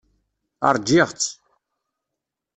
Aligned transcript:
Ṛjiɣ-tt. 0.75 1.29